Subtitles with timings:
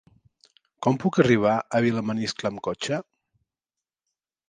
[0.85, 3.01] Com puc arribar a Vilamaniscle amb cotxe?